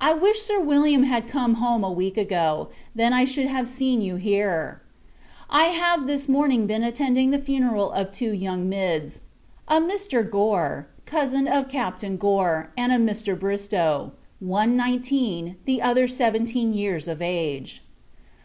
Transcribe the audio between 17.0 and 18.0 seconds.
of age.